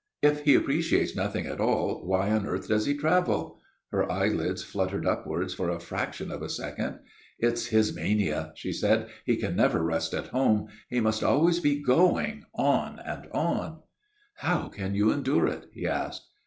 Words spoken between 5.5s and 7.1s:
for a fraction of a second.